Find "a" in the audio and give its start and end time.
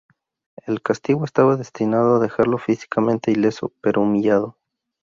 2.15-2.19